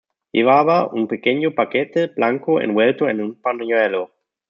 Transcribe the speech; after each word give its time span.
Llevaba 0.33 0.89
un 0.91 1.07
pequeño 1.07 1.53
paquete 1.53 2.07
blanco 2.07 2.59
envuelto 2.59 3.07
en 3.07 3.21
un 3.21 3.39
pañuelo. 3.39 4.09